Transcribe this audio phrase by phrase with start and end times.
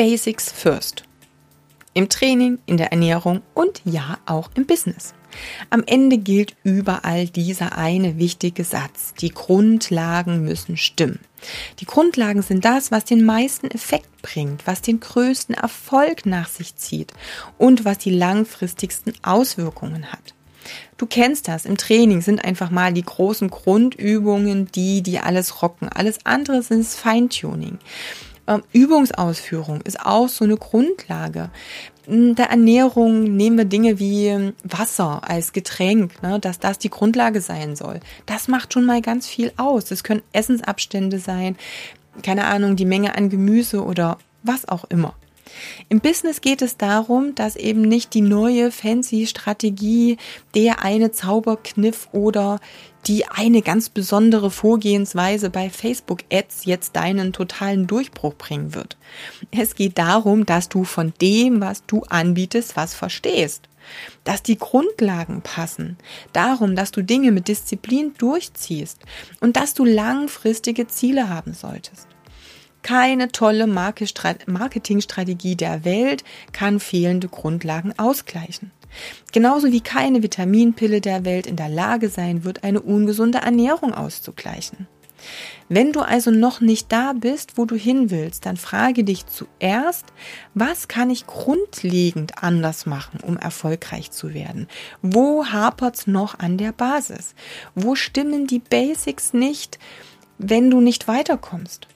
[0.00, 1.02] Basics first.
[1.92, 5.12] Im Training, in der Ernährung und ja auch im Business.
[5.68, 9.12] Am Ende gilt überall dieser eine wichtige Satz.
[9.20, 11.18] Die Grundlagen müssen stimmen.
[11.80, 16.76] Die Grundlagen sind das, was den meisten Effekt bringt, was den größten Erfolg nach sich
[16.76, 17.12] zieht
[17.58, 20.32] und was die langfristigsten Auswirkungen hat.
[20.96, 21.66] Du kennst das.
[21.66, 25.90] Im Training sind einfach mal die großen Grundübungen, die, die alles rocken.
[25.90, 27.78] Alles andere sind Feintuning.
[28.50, 31.50] Ähm, Übungsausführung ist auch so eine Grundlage.
[32.06, 36.90] In der Ernährung nehmen wir Dinge wie ähm, Wasser als Getränk, ne, dass das die
[36.90, 38.00] Grundlage sein soll.
[38.26, 39.90] Das macht schon mal ganz viel aus.
[39.92, 41.56] Es können Essensabstände sein,
[42.22, 45.14] keine Ahnung, die Menge an Gemüse oder was auch immer.
[45.88, 50.16] Im Business geht es darum, dass eben nicht die neue fancy Strategie,
[50.54, 52.60] der eine Zauberkniff oder
[53.06, 58.96] die eine ganz besondere Vorgehensweise bei Facebook Ads jetzt deinen totalen Durchbruch bringen wird.
[59.50, 63.68] Es geht darum, dass du von dem, was du anbietest, was verstehst.
[64.24, 65.96] Dass die Grundlagen passen.
[66.32, 69.00] Darum, dass du Dinge mit Disziplin durchziehst
[69.40, 72.06] und dass du langfristige Ziele haben solltest.
[72.82, 78.72] Keine tolle Marketingstrategie der Welt kann fehlende Grundlagen ausgleichen.
[79.32, 84.88] Genauso wie keine Vitaminpille der Welt in der Lage sein wird, eine ungesunde Ernährung auszugleichen.
[85.68, 90.06] Wenn du also noch nicht da bist, wo du hin willst, dann frage dich zuerst,
[90.54, 94.66] was kann ich grundlegend anders machen, um erfolgreich zu werden?
[95.02, 97.34] Wo hapert's noch an der Basis?
[97.74, 99.78] Wo stimmen die Basics nicht,
[100.38, 101.86] wenn du nicht weiterkommst?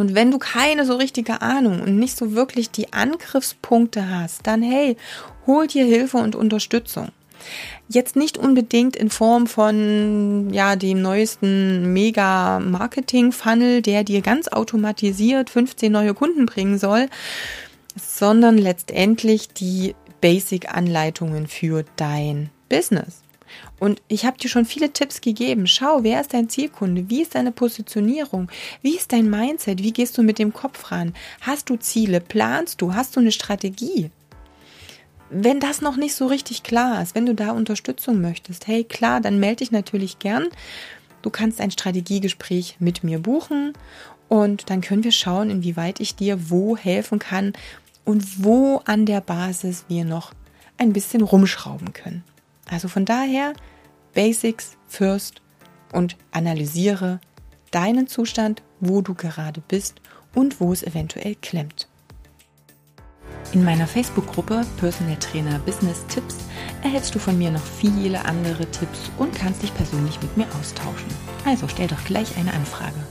[0.00, 4.62] Und wenn du keine so richtige Ahnung und nicht so wirklich die Angriffspunkte hast, dann
[4.62, 4.96] hey,
[5.46, 7.08] hol dir Hilfe und Unterstützung.
[7.86, 14.48] Jetzt nicht unbedingt in Form von ja dem neuesten Mega Marketing Funnel, der dir ganz
[14.48, 17.08] automatisiert 15 neue Kunden bringen soll,
[17.94, 23.20] sondern letztendlich die Basic Anleitungen für dein Business.
[23.78, 25.66] Und ich habe dir schon viele Tipps gegeben.
[25.66, 27.08] Schau, wer ist dein Zielkunde?
[27.08, 28.50] Wie ist deine Positionierung?
[28.82, 29.82] Wie ist dein Mindset?
[29.82, 31.14] Wie gehst du mit dem Kopf ran?
[31.40, 32.20] Hast du Ziele?
[32.20, 32.94] Planst du?
[32.94, 34.10] Hast du eine Strategie?
[35.30, 39.20] Wenn das noch nicht so richtig klar ist, wenn du da Unterstützung möchtest, hey klar,
[39.20, 40.48] dann melde dich natürlich gern.
[41.22, 43.74] Du kannst ein Strategiegespräch mit mir buchen
[44.28, 47.52] und dann können wir schauen, inwieweit ich dir wo helfen kann
[48.04, 50.32] und wo an der Basis wir noch
[50.78, 52.24] ein bisschen rumschrauben können.
[52.70, 53.52] Also von daher
[54.14, 55.42] Basics first
[55.92, 57.20] und analysiere
[57.70, 60.00] deinen Zustand, wo du gerade bist
[60.34, 61.88] und wo es eventuell klemmt.
[63.52, 66.36] In meiner Facebook-Gruppe Personal Trainer Business Tipps
[66.82, 71.08] erhältst du von mir noch viele andere Tipps und kannst dich persönlich mit mir austauschen.
[71.44, 73.04] Also stell doch gleich eine Anfrage.